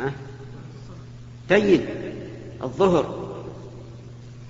ها؟ 0.00 0.12
جيد 1.48 1.86
الظهر. 2.62 3.30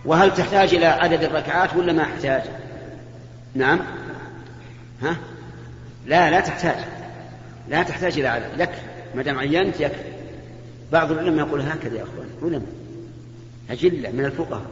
وهل 0.04 0.34
تحتاج 0.34 0.74
إلى 0.74 0.86
عدد 0.86 1.22
الركعات 1.22 1.76
ولا 1.76 1.92
ما 1.92 2.02
أحتاج؟ 2.02 2.42
نعم. 3.54 3.80
ها؟ 5.02 5.16
لا 6.06 6.30
لا 6.30 6.40
تحتاج. 6.40 6.99
لا 7.70 7.82
تحتاج 7.82 8.18
إلى 8.18 8.28
عدد 8.28 8.60
لك 8.60 8.82
ما 9.14 9.22
دام 9.22 9.38
عينت 9.38 9.80
يكفي. 9.80 10.12
بعض 10.92 11.12
العلماء 11.12 11.46
يقول 11.46 11.60
هكذا 11.60 11.96
يا 11.96 12.02
أخوان. 12.02 12.28
علماء. 12.42 12.72
أجلة 13.70 14.10
من 14.10 14.24
الفقهاء. 14.24 14.66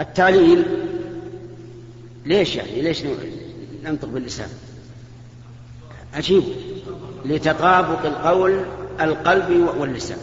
التعليل 0.00 0.64
ليش 2.26 2.56
يعني؟ 2.56 2.82
ليش 2.82 3.02
ننطق 3.84 4.08
باللسان؟ 4.08 4.48
عجيب. 6.14 6.42
لتطابق 7.24 8.06
القول 8.06 8.64
القلب 9.00 9.68
واللسان. 9.78 10.18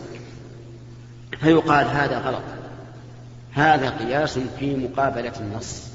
فيقال 1.39 1.87
هذا 1.87 2.19
غلط. 2.19 2.43
هذا 3.51 3.89
قياس 3.89 4.39
في 4.59 4.75
مقابلة 4.75 5.33
النص. 5.39 5.90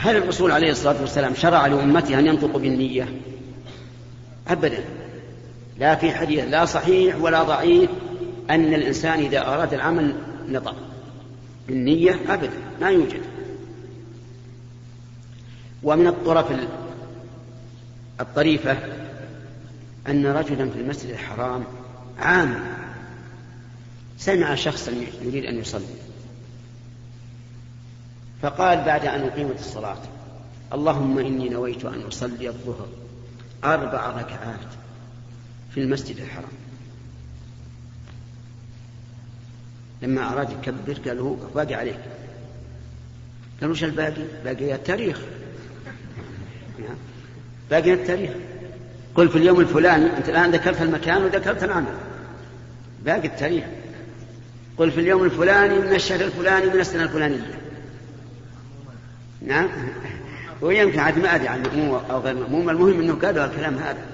هل 0.00 0.16
الرسول 0.16 0.50
عليه 0.50 0.70
الصلاة 0.70 1.00
والسلام 1.00 1.34
شرع 1.34 1.66
لأمته 1.66 2.18
أن 2.18 2.26
ينطقوا 2.26 2.60
بالنية؟ 2.60 3.08
أبدا. 4.48 4.84
لا 5.78 5.94
في 5.94 6.12
حديث 6.12 6.44
لا 6.44 6.64
صحيح 6.64 7.16
ولا 7.20 7.42
ضعيف 7.42 7.90
أن 8.50 8.74
الإنسان 8.74 9.18
إذا 9.18 9.46
أراد 9.46 9.74
العمل 9.74 10.14
نطق 10.48 10.74
بالنية 11.68 12.18
أبدا. 12.28 12.52
ما 12.80 12.90
يوجد. 12.90 13.20
ومن 15.82 16.06
الطرف 16.06 16.46
الطريفة 18.20 18.76
أن 20.08 20.26
رجلا 20.26 20.70
في 20.70 20.80
المسجد 20.80 21.10
الحرام 21.10 21.64
عام 22.18 22.60
سمع 24.18 24.54
شخصا 24.54 24.92
يريد 25.22 25.44
أن 25.44 25.58
يصلي. 25.58 26.07
فقال 28.42 28.84
بعد 28.84 29.06
أن 29.06 29.20
أقيمت 29.20 29.60
الصلاة 29.60 29.98
اللهم 30.72 31.18
إني 31.18 31.48
نويت 31.48 31.84
أن 31.84 32.02
أصلي 32.02 32.48
الظهر 32.48 32.88
أربع 33.64 34.10
ركعات 34.10 34.68
في 35.74 35.80
المسجد 35.80 36.16
الحرام. 36.16 36.50
لما 40.02 40.32
أراد 40.32 40.50
يكبر 40.50 40.92
قال 40.92 41.16
له 41.16 41.38
باقي 41.54 41.74
عليك. 41.74 41.98
قال 43.60 43.70
وش 43.70 43.84
الباقي؟ 43.84 44.22
باقي 44.44 44.74
التاريخ. 44.74 45.20
نعم. 46.78 46.96
باقي 47.70 47.92
التاريخ. 47.92 48.30
قل 49.14 49.28
في 49.28 49.38
اليوم 49.38 49.60
الفلاني 49.60 50.16
أنت 50.16 50.28
الآن 50.28 50.50
ذكرت 50.50 50.82
المكان 50.82 51.22
وذكرت 51.22 51.64
العمل. 51.64 51.94
باقي 53.04 53.28
التاريخ. 53.28 53.64
قل 54.76 54.90
في 54.90 55.00
اليوم 55.00 55.24
الفلاني 55.24 55.78
من 55.78 55.94
الشهر 55.94 56.20
الفلاني 56.20 56.66
من 56.66 56.80
السنة 56.80 57.02
الفلانية. 57.02 57.67
نعم. 59.42 59.68
ويمكن 60.60 60.98
عاد 60.98 61.18
ما 61.18 61.34
أدري 61.34 61.48
عن 61.48 61.62
مأموم 61.62 62.00
أو 62.10 62.20
غير 62.20 62.34
مأموم. 62.34 62.70
المهم 62.70 63.00
أنه 63.00 63.14
قالوا 63.14 63.44
الكلام 63.44 63.74
هذا. 63.74 64.06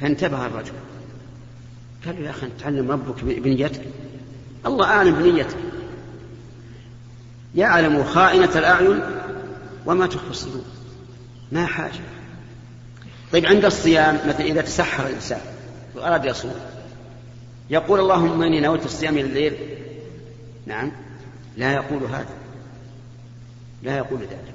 فانتبه 0.00 0.46
الرجل. 0.46 0.72
قال 2.06 2.16
له 2.16 2.26
يا 2.26 2.30
أخي 2.30 2.46
تعلم 2.60 2.90
ربك 2.90 3.24
بنيتك. 3.24 3.82
الله 4.66 4.86
أعلم 4.86 5.14
بنيتك. 5.14 5.56
يعلم 7.54 8.04
خائنة 8.04 8.58
الأعين 8.58 9.00
وما 9.86 10.06
تخفي 10.06 10.30
الصدور. 10.30 10.64
ما 11.52 11.66
حاجة. 11.66 12.00
طيب 13.32 13.46
عند 13.46 13.64
الصيام 13.64 14.14
مثلا 14.28 14.46
إذا 14.46 14.60
تسحر 14.60 15.06
الإنسان 15.06 15.40
وأراد 15.94 16.24
يصوم 16.24 16.54
يقول 17.70 18.00
اللهم 18.00 18.42
إني 18.42 18.60
نويت 18.60 18.84
الصيام 18.84 19.14
إلى 19.14 19.20
الليل 19.20 19.52
نعم. 20.66 20.92
لا 21.56 21.72
يقول 21.72 22.02
هذا. 22.04 22.43
لا 23.84 23.96
يقول 23.96 24.20
ذلك. 24.20 24.54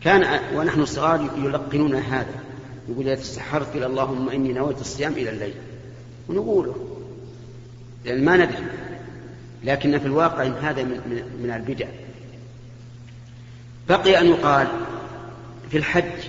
كان 0.00 0.40
ونحن 0.54 0.84
صغار 0.84 1.30
يلقنون 1.38 1.94
هذا. 1.94 2.34
يقول 2.88 3.08
إذا 3.08 3.14
تسحرت 3.14 3.76
إلى 3.76 3.86
اللهم 3.86 4.28
إني 4.28 4.52
نويت 4.52 4.80
الصيام 4.80 5.12
إلى 5.12 5.30
الليل. 5.30 5.54
ونقوله. 6.28 6.96
لأن 8.04 8.24
ما 8.24 8.36
ندري. 8.36 8.66
لكن 9.64 9.98
في 9.98 10.06
الواقع 10.06 10.46
إن 10.46 10.52
هذا 10.52 10.82
من, 10.82 11.22
من 11.42 11.50
البدع. 11.50 11.86
بقي 13.88 14.20
أن 14.20 14.26
يقال 14.26 14.66
في 15.70 15.76
الحج 15.76 16.28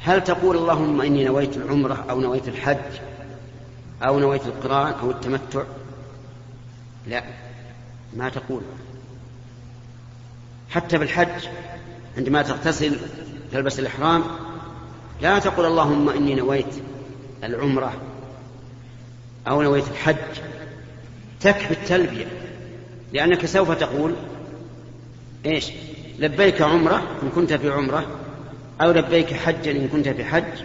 هل 0.00 0.24
تقول 0.24 0.56
اللهم 0.56 1.00
إني 1.00 1.24
نويت 1.24 1.56
العمرة 1.56 2.04
أو 2.10 2.20
نويت 2.20 2.48
الحج 2.48 3.00
أو 4.02 4.18
نويت 4.18 4.46
القرآن 4.46 4.92
أو 4.92 5.10
التمتع؟ 5.10 5.62
لا. 7.06 7.24
ما 8.16 8.28
تقول. 8.28 8.62
حتى 10.70 10.98
بالحج 10.98 11.48
عندما 12.16 12.42
تغتسل 12.42 12.96
تلبس 13.52 13.78
الإحرام 13.78 14.24
لا 15.22 15.38
تقول 15.38 15.66
اللهم 15.66 16.08
إني 16.08 16.34
نويت 16.34 16.74
العمرة 17.44 17.92
أو 19.48 19.62
نويت 19.62 19.88
الحج. 19.88 20.16
تكفي 21.40 21.70
التلبية 21.70 22.26
لأنك 23.12 23.46
سوف 23.46 23.70
تقول 23.70 24.14
إيش؟ 25.46 25.70
لبيك 26.18 26.62
عمرة 26.62 27.02
إن 27.22 27.30
كنت 27.34 27.52
في 27.52 27.70
عمرة 27.70 28.06
أو 28.80 28.92
لبيك 28.92 29.32
حجا 29.32 29.70
إن 29.70 29.88
كنت 29.88 30.08
في 30.08 30.24
حج 30.24 30.64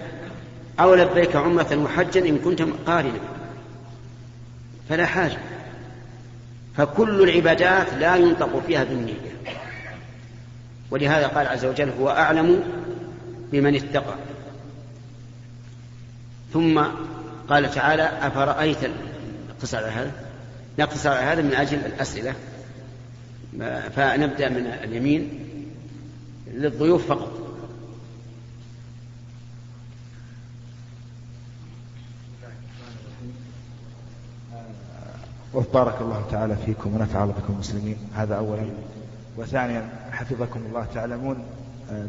أو 0.79 0.95
لبيك 0.95 1.35
عمرة 1.35 1.77
وحجا 1.83 2.29
إن 2.29 2.37
كنت 2.37 2.61
قارنا. 2.87 3.19
فلا 4.89 5.05
حاجة. 5.05 5.37
فكل 6.77 7.29
العبادات 7.29 7.93
لا 7.93 8.15
ينطق 8.15 8.63
فيها 8.67 8.83
بالنية. 8.83 9.35
ولهذا 10.91 11.27
قال 11.27 11.47
عز 11.47 11.65
وجل 11.65 11.89
هو 11.89 12.09
أعلم 12.09 12.63
بمن 13.51 13.75
اتقى. 13.75 14.15
ثم 16.53 16.83
قال 17.49 17.71
تعالى 17.71 18.03
أفرأيت 18.03 18.77
اقتصر 19.49 19.77
على 19.77 19.87
هذا؟ 19.87 20.11
نقتصر 20.79 21.09
على 21.09 21.25
هذا 21.25 21.41
من 21.41 21.53
أجل 21.53 21.77
الأسئلة. 21.77 22.33
فنبدأ 23.95 24.49
من 24.49 24.67
اليمين 24.83 25.29
للضيوف 26.47 27.07
فقط. 27.07 27.31
وبارك 35.53 36.01
الله 36.01 36.25
تعالى 36.31 36.55
فيكم 36.65 36.95
ونفع 36.95 37.25
بكم 37.25 37.53
المسلمين. 37.53 37.97
هذا 38.15 38.35
أولا. 38.35 38.65
وثانيا 39.37 39.89
حفظكم 40.11 40.59
الله 40.69 40.85
تعلمون 40.93 41.37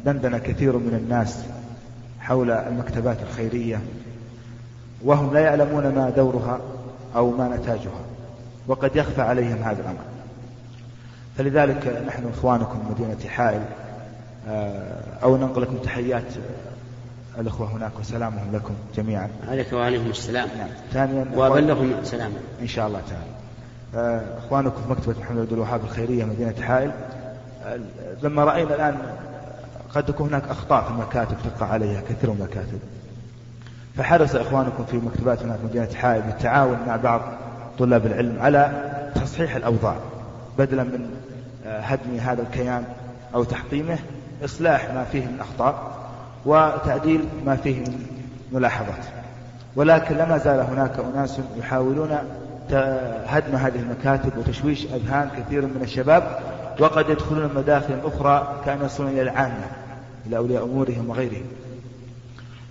دندن 0.05 0.39
كثير 0.39 0.77
من 0.77 0.95
الناس 1.03 1.45
حول 2.21 2.51
المكتبات 2.51 3.17
الخيرية 3.23 3.81
وهم 5.05 5.35
لا 5.35 5.41
يعلمون 5.41 5.95
ما 5.95 6.11
دورها 6.11 6.61
أو 7.17 7.31
ما 7.31 7.57
نتاجها 7.57 8.01
وقد 8.67 8.97
يخفى 8.97 9.23
عليهم 9.23 9.62
هذا 9.62 9.81
الأمر. 9.81 10.05
فلذلك 11.39 12.03
نحن 12.07 12.29
إخوانكم 12.29 12.79
مدينة 12.91 13.29
حائل 13.29 13.62
أو 15.23 15.37
ننقل 15.37 15.62
لكم 15.62 15.77
تحيات 15.77 16.35
الأخوة 17.39 17.77
هناك 17.77 17.93
وسلامهم 18.01 18.53
لكم 18.53 18.75
جميعا. 18.97 19.29
عليك 19.49 19.73
وعليكم 19.73 20.11
السلام. 20.11 20.49
نعم. 20.59 20.69
ثانيا 20.93 21.27
وأبلغهم 21.35 22.05
سلاما. 22.05 22.39
إن 22.61 22.67
شاء 22.67 22.87
الله 22.87 23.01
تعالى. 23.01 23.37
إخوانكم 24.39 24.83
في 24.83 24.91
مكتبة 24.91 25.21
محمد 25.21 25.39
عبد 25.39 25.53
الوهاب 25.53 25.81
الخيرية 25.85 26.25
مدينة 26.25 26.62
حائل 26.62 26.91
لما 28.22 28.44
رأينا 28.44 28.74
الآن 28.74 28.96
قد 29.94 30.07
تكون 30.07 30.29
هناك 30.29 30.48
أخطاء 30.48 30.85
في 30.85 30.90
المكاتب 30.90 31.37
تقع 31.44 31.66
عليها 31.66 32.00
كثير 32.00 32.31
من 32.31 32.37
المكاتب. 32.37 32.79
فحرص 33.96 34.35
إخوانكم 34.35 34.85
في 34.85 34.96
مكتبات 34.96 35.42
هناك 35.42 35.59
مدينة 35.64 35.88
حائل 35.94 36.22
بالتعاون 36.22 36.79
مع 36.87 36.96
بعض 36.96 37.20
طلاب 37.79 38.07
العلم 38.07 38.38
على 38.40 38.70
تصحيح 39.14 39.57
الأوضاع 39.57 39.96
بدلا 40.59 40.83
من 40.83 41.11
هدم 41.66 42.18
هذا 42.18 42.42
الكيان 42.42 42.85
أو 43.35 43.44
تحطيمه 43.44 43.98
إصلاح 44.44 44.90
ما 44.94 45.05
فيه 45.05 45.20
من 45.20 45.40
أخطاء 45.40 45.96
وتعديل 46.46 47.24
ما 47.46 47.57
فيه 47.57 47.81
من 47.81 48.07
ملاحظات. 48.52 49.05
ولكن 49.76 50.16
لما 50.16 50.38
زال 50.38 50.61
هناك 50.61 50.92
أناس 51.14 51.40
يحاولون 51.59 52.18
هدم 53.26 53.57
هذه 53.57 53.79
المكاتب 53.79 54.38
وتشويش 54.38 54.85
أذهان 54.85 55.31
كثير 55.37 55.62
من 55.62 55.81
الشباب 55.83 56.38
وقد 56.81 57.11
يدخلون 57.11 57.51
مداخل 57.57 57.99
أخرى 58.05 58.62
كأن 58.65 58.85
يصلون 58.85 59.09
إلى 59.09 59.23
العامة 59.23 59.67
إلى 60.27 60.37
أولياء 60.37 60.65
أمورهم 60.65 61.11
وغيرهم. 61.11 61.47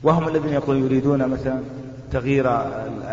وهم 0.03 0.27
الذين 0.27 0.53
يقولون 0.53 0.83
يريدون 0.83 1.27
مثلا 1.27 1.59
تغيير 2.11 2.45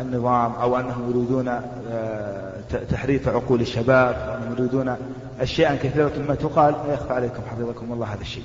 النظام 0.00 0.52
أو 0.52 0.76
أنهم 0.76 1.10
يريدون 1.10 1.48
آه، 1.92 2.52
تحريف 2.90 3.28
عقول 3.28 3.60
الشباب 3.60 4.14
أو 4.14 4.34
أنهم 4.34 4.52
يريدون 4.52 4.96
أشياء 5.40 5.76
كثيرة 5.76 6.12
ما 6.28 6.34
تقال 6.34 6.74
لا 6.86 6.94
يخفى 6.94 7.12
عليكم 7.12 7.42
حفظكم 7.50 7.92
الله 7.92 8.06
هذا 8.06 8.20
الشيء. 8.20 8.44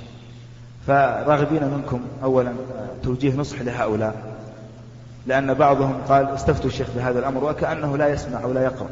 فراغبين 0.86 1.64
منكم 1.64 2.00
أولا 2.22 2.50
آه، 2.50 2.88
توجيه 3.02 3.36
نصح 3.36 3.62
لهؤلاء 3.62 4.14
لأن 5.26 5.54
بعضهم 5.54 5.94
قال 6.08 6.26
استفتوا 6.26 6.70
الشيخ 6.70 6.88
بهذا 6.96 7.18
الأمر 7.18 7.44
وكأنه 7.44 7.96
لا 7.96 8.08
يسمع 8.08 8.44
ولا 8.44 8.64
يقرأ. 8.64 8.88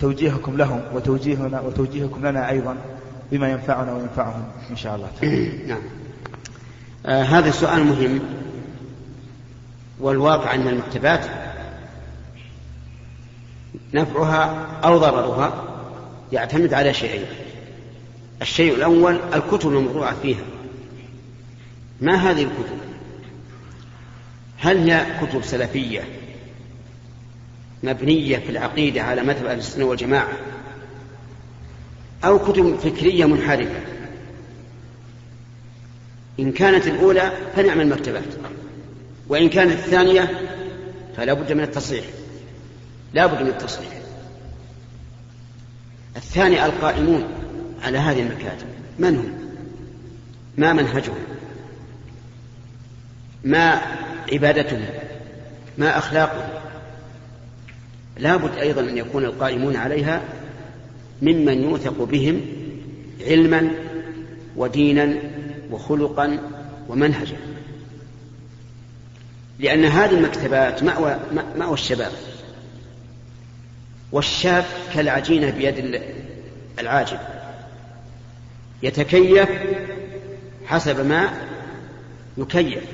توجيهكم 0.00 0.56
لهم 0.56 0.80
وتوجيهنا 0.94 1.60
وتوجيهكم 1.60 2.26
لنا 2.26 2.50
أيضا 2.50 2.76
بما 3.32 3.50
ينفعنا 3.50 3.92
وينفعهم 3.92 4.44
إن 4.70 4.76
شاء 4.76 4.96
الله 4.96 5.08
تعالى. 5.20 5.66
نعم. 5.68 5.82
آه 7.06 7.22
هذا 7.22 7.50
سؤال 7.50 7.84
مهم 7.84 8.20
والواقع 10.00 10.54
أن 10.54 10.68
المكتبات. 10.68 11.26
نفعها 13.94 14.66
أو 14.84 14.98
ضررها 14.98 15.64
يعتمد 16.32 16.74
على 16.74 16.94
شيئين. 16.94 17.26
الشيء 18.42 18.74
الأول 18.74 19.20
الكتب 19.34 19.68
الموضوعة 19.68 20.14
فيها. 20.22 20.44
ما 22.00 22.14
هذه 22.14 22.42
الكتب؟ 22.42 22.78
هل 24.58 24.90
هي 24.90 25.06
كتب 25.22 25.42
سلفية؟ 25.42 26.04
مبنية 27.82 28.38
في 28.38 28.50
العقيدة 28.50 29.02
على 29.02 29.22
مذهب 29.22 29.46
أهل 29.46 29.58
السنة 29.58 29.84
والجماعة 29.84 30.32
أو 32.24 32.38
كتب 32.38 32.76
فكرية 32.76 33.24
منحرفة. 33.24 33.80
إن 36.40 36.52
كانت 36.52 36.86
الأولى 36.86 37.32
فنعم 37.56 37.80
المكتبات 37.80 38.24
وإن 39.28 39.48
كانت 39.48 39.72
الثانية 39.72 40.40
فلا 41.16 41.32
بد 41.32 41.52
من 41.52 41.62
التصحيح 41.62 42.04
لا 43.14 43.26
بد 43.26 43.42
من 43.42 43.48
التصحيح 43.48 43.88
الثاني 46.16 46.64
القائمون 46.66 47.24
على 47.82 47.98
هذه 47.98 48.20
المكاتب. 48.20 48.66
من 48.98 49.16
هم؟ 49.16 49.38
ما 50.56 50.72
منهجهم؟ 50.72 51.18
ما 53.44 53.80
عبادتهم؟ 54.32 54.84
ما 55.78 55.98
أخلاقهم؟ 55.98 56.57
لا 58.18 58.36
بد 58.36 58.58
أيضا 58.58 58.80
أن 58.80 58.98
يكون 58.98 59.24
القائمون 59.24 59.76
عليها 59.76 60.22
ممن 61.22 61.62
يوثق 61.62 62.02
بهم 62.02 62.40
علما 63.26 63.70
ودينا 64.56 65.14
وخلقا 65.70 66.38
ومنهجا. 66.88 67.36
لأن 69.58 69.84
هذه 69.84 70.10
المكتبات 70.10 70.82
مأوى, 70.82 71.18
مأوى 71.56 71.74
الشباب 71.74 72.12
والشاب 74.12 74.64
كالعجينة 74.94 75.50
بيد 75.50 76.02
العاجل 76.78 77.18
يتكيف 78.82 79.48
حسب 80.66 81.06
ما 81.06 81.30
يكيف 82.38 82.84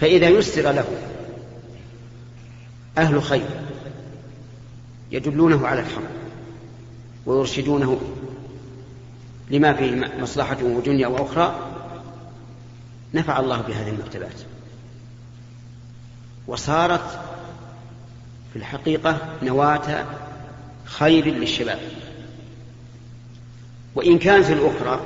فإذا 0.00 0.28
يسر 0.28 0.72
له 0.72 0.84
أهل 2.98 3.22
خير 3.22 3.46
يدلونه 5.10 5.66
على 5.66 5.80
الحق 5.80 6.02
ويرشدونه 7.26 8.00
لما 9.50 9.72
فيه 9.72 10.10
مصلحة 10.20 10.56
ودنيا 10.62 11.06
وأخرى. 11.06 11.54
نفع 13.14 13.40
الله 13.40 13.60
بهذه 13.60 13.88
المكتبات. 13.88 14.40
وصارت 16.46 17.20
في 18.52 18.58
الحقيقة 18.58 19.18
نواة 19.42 20.06
خير 20.84 21.26
للشباب. 21.26 21.78
وإن 23.94 24.18
كانت 24.18 24.50
الأخرى 24.50 25.00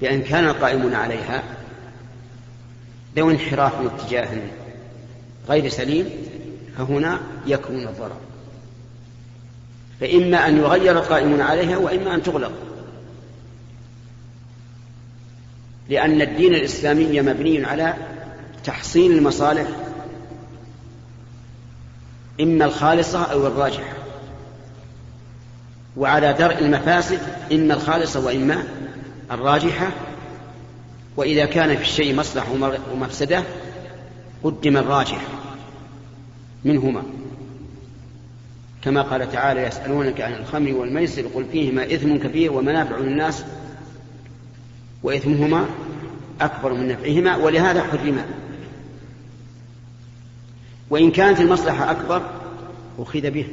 بأن 0.00 0.22
كان 0.22 0.44
القائمون 0.44 0.94
عليها 0.94 1.42
ذو 3.16 3.30
انحراف 3.30 3.72
اتجاه 3.80 4.40
غير 5.48 5.68
سليم 5.68 6.10
فهنا 6.78 7.20
يكون 7.46 7.88
الضرر. 7.88 8.16
فإما 10.00 10.48
أن 10.48 10.56
يغير 10.56 10.98
القائمون 10.98 11.40
عليها 11.40 11.76
وإما 11.76 12.14
أن 12.14 12.22
تغلق. 12.22 12.52
لأن 15.88 16.22
الدين 16.22 16.54
الإسلامي 16.54 17.20
مبني 17.20 17.64
على 17.64 17.94
تحصيل 18.64 19.12
المصالح 19.12 19.66
إما 22.40 22.64
الخالصة 22.64 23.24
أو 23.24 23.46
الراجحة. 23.46 23.92
وعلى 25.96 26.32
درء 26.32 26.58
المفاسد 26.58 27.20
إما 27.52 27.74
الخالصة 27.74 28.20
وإما 28.26 28.64
الراجحة. 29.30 29.90
وإذا 31.16 31.44
كان 31.44 31.76
في 31.76 31.82
الشيء 31.82 32.14
مصلحة 32.14 32.52
ومفسدة 32.92 33.42
قدم 34.44 34.76
الراجح. 34.76 35.41
منهما. 36.64 37.02
كما 38.82 39.02
قال 39.02 39.32
تعالى 39.32 39.62
يسألونك 39.62 40.20
عن 40.20 40.32
الخمر 40.32 40.74
والميسر 40.74 41.22
قل 41.34 41.44
فيهما 41.52 41.84
إثم 41.84 42.16
كبير 42.16 42.52
ومنافع 42.52 42.98
للناس 42.98 43.44
وإثمهما 45.02 45.66
أكبر 46.40 46.72
من 46.74 46.88
نفعهما 46.88 47.36
ولهذا 47.36 47.82
حرما 47.82 48.26
وإن 50.90 51.10
كانت 51.10 51.40
المصلحة 51.40 51.90
أكبر 51.90 52.30
أخذ 52.98 53.30
به. 53.30 53.46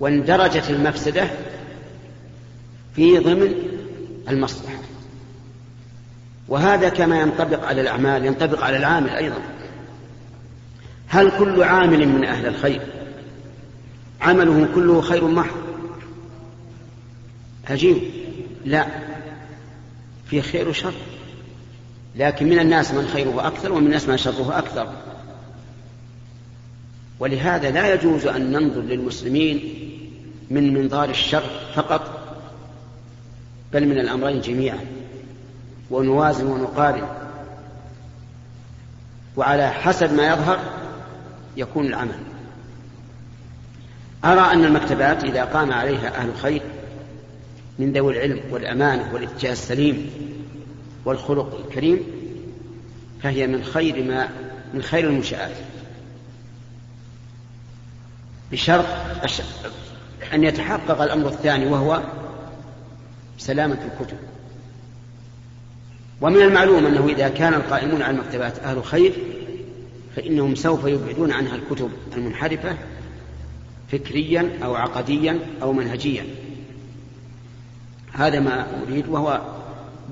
واندرجت 0.00 0.70
المفسدة 0.70 1.30
في 2.96 3.18
ضمن 3.18 3.54
المصلحة. 4.28 4.78
وهذا 6.48 6.88
كما 6.88 7.20
ينطبق 7.20 7.64
على 7.64 7.80
الأعمال 7.80 8.24
ينطبق 8.24 8.64
على 8.64 8.76
العامل 8.76 9.10
أيضا. 9.10 9.38
هل 11.12 11.30
كل 11.38 11.62
عامل 11.62 12.08
من 12.08 12.24
أهل 12.24 12.46
الخير؟ 12.46 12.82
عمله 14.20 14.68
كله 14.74 15.00
خير 15.00 15.24
محض؟ 15.24 15.56
عجيب. 17.70 17.96
لا. 18.64 18.86
في 20.26 20.42
خير 20.42 20.68
وشر. 20.68 20.92
لكن 22.16 22.48
من 22.48 22.58
الناس 22.58 22.94
من 22.94 23.08
خيره 23.08 23.46
أكثر 23.46 23.72
ومن 23.72 23.86
الناس 23.86 24.08
من 24.08 24.16
شره 24.16 24.58
أكثر. 24.58 24.92
ولهذا 27.20 27.70
لا 27.70 27.94
يجوز 27.94 28.26
أن 28.26 28.52
ننظر 28.52 28.80
للمسلمين 28.80 29.74
من 30.50 30.74
منظار 30.74 31.10
الشر 31.10 31.50
فقط 31.74 32.34
بل 33.72 33.86
من 33.86 33.98
الأمرين 33.98 34.40
جميعا. 34.40 34.80
ونوازن 35.90 36.46
ونقارن. 36.46 37.08
وعلى 39.36 39.70
حسب 39.70 40.12
ما 40.12 40.32
يظهر 40.32 40.79
يكون 41.56 41.86
العمل. 41.86 42.18
أرى 44.24 44.52
أن 44.52 44.64
المكتبات 44.64 45.24
إذا 45.24 45.44
قام 45.44 45.72
عليها 45.72 46.16
أهل 46.16 46.28
الخير 46.28 46.62
من 47.78 47.92
ذوي 47.92 48.12
العلم 48.12 48.40
والأمانة 48.50 49.14
والاتجاه 49.14 49.52
السليم 49.52 50.10
والخلق 51.04 51.64
الكريم 51.66 52.00
فهي 53.22 53.46
من 53.46 53.64
خير 53.64 54.04
ما 54.04 54.28
من 54.74 54.82
خير 54.82 55.08
المنشآت. 55.08 55.56
بشرط 58.52 58.86
أن 60.34 60.44
يتحقق 60.44 61.02
الأمر 61.02 61.28
الثاني 61.28 61.66
وهو 61.66 62.02
سلامة 63.38 63.78
الكتب. 63.92 64.16
ومن 66.20 66.42
المعلوم 66.42 66.86
أنه 66.86 67.08
إذا 67.08 67.28
كان 67.28 67.54
القائمون 67.54 68.02
على 68.02 68.16
المكتبات 68.16 68.58
أهل 68.58 68.84
خير 68.84 69.12
فإنهم 70.16 70.54
سوف 70.54 70.84
يبعدون 70.84 71.32
عنها 71.32 71.54
الكتب 71.54 71.90
المنحرفة 72.16 72.76
فكريا 73.92 74.50
أو 74.64 74.74
عقديا 74.74 75.38
أو 75.62 75.72
منهجيا. 75.72 76.24
هذا 78.12 78.40
ما 78.40 78.66
أريد 78.82 79.08
وهو 79.08 79.40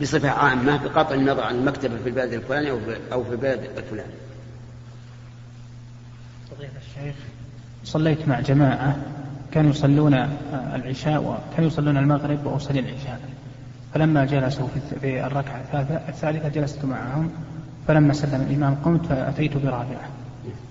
بصفة 0.01 0.31
عامة 0.31 0.77
بقطع 0.85 1.15
النظر 1.15 1.43
عن 1.43 1.55
المكتبة 1.55 1.97
في 1.97 2.09
البلد 2.09 2.33
الفلاني 2.33 2.71
أو 3.13 3.25
في 3.25 3.31
البلد 3.31 3.71
الفلاني. 3.77 4.13
الشيخ 6.61 7.15
صليت 7.85 8.29
مع 8.29 8.41
جماعة 8.41 8.97
كانوا 9.53 9.71
يصلون 9.71 10.15
العشاء 10.75 11.23
وكانوا 11.23 11.71
يصلون 11.71 11.97
المغرب 11.97 12.47
وأصلي 12.47 12.81
العشاء. 12.81 13.21
فلما 13.95 14.25
جلسوا 14.25 14.69
في 15.01 15.27
الركعة 15.27 15.65
الثالثة 16.09 16.49
جلست 16.49 16.85
معهم. 16.85 17.31
فلما 17.89 18.13
سلم 18.13 18.47
الإمام 18.51 18.75
قمت 18.85 19.07
فأتيت 19.07 19.57
برابعة. 19.57 20.09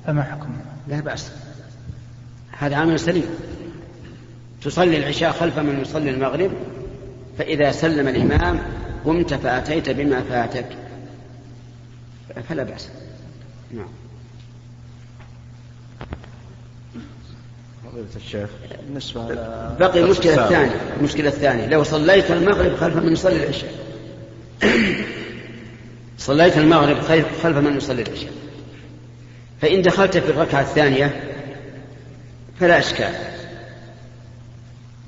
فما 0.05 0.23
حكم؟ 0.23 0.49
لا 0.87 0.99
بأس. 0.99 1.31
هذا 2.57 2.75
عمل 2.75 2.99
سليم. 2.99 3.25
تصلي 4.63 4.97
العشاء 4.97 5.31
خلف 5.31 5.59
من 5.59 5.79
يصلي 5.81 6.09
المغرب 6.09 6.51
فإذا 7.37 7.71
سلم 7.71 8.07
الإمام 8.07 8.59
قمت 9.05 9.33
فأتيت 9.33 9.89
بما 9.89 10.21
فاتك. 10.21 10.65
فلا 12.49 12.63
بأس. 12.63 12.89
نعم. 13.73 13.87
الشيخ 18.15 18.49
بالنسبة 18.87 19.33
بقي 19.79 19.99
المشكلة 19.99 20.45
الثانية. 20.45 20.75
المشكلة 20.99 21.29
الثانية 21.29 21.67
لو 21.67 21.83
صليت 21.83 22.31
المغرب 22.31 22.75
خلف 22.75 22.95
من 22.95 23.11
يصلي 23.11 23.43
العشاء 23.43 23.86
صليت 26.27 26.57
المغرب 26.57 26.97
خلف 27.43 27.57
من 27.57 27.77
يصلي 27.77 28.01
العشاء. 28.01 28.31
فإن 29.61 29.81
دخلت 29.81 30.17
في 30.17 30.29
الركعة 30.29 30.61
الثانية 30.61 31.23
فلا 32.59 32.79
إشكال. 32.79 33.13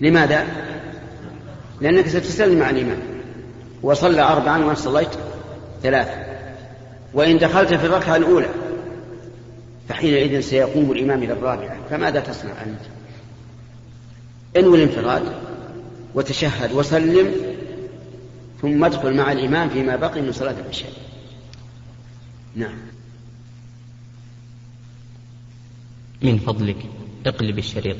لماذا؟ 0.01 0.47
لأنك 1.81 2.07
ستسلم 2.07 2.59
مع 2.59 2.69
الإمام 2.69 2.99
وصلى 3.81 4.21
أربعا 4.21 4.65
وأنت 4.65 4.77
صليت 4.77 5.09
ثلاثة. 5.83 6.13
وإن 7.13 7.37
دخلت 7.37 7.73
في 7.73 7.85
الركعة 7.85 8.15
الأولى 8.15 8.49
فحينئذ 9.89 10.39
سيقوم 10.39 10.91
الإمام 10.91 11.23
إلى 11.23 11.33
الرابعة. 11.33 11.77
فماذا 11.89 12.19
تصنع 12.19 12.51
أنت؟ 12.51 12.81
انوي 14.57 14.83
الانفراد 14.83 15.23
وتشهد 16.15 16.73
وسلم 16.73 17.31
ثم 18.61 18.83
ادخل 18.83 19.13
مع 19.13 19.31
الإمام 19.31 19.69
فيما 19.69 19.95
بقي 19.95 20.21
من 20.21 20.31
صلاة 20.31 20.55
العشاء. 20.65 20.91
نعم. 22.55 22.77
من 26.21 26.37
فضلك 26.37 26.89
اقلب 27.25 27.57
الشريط. 27.57 27.97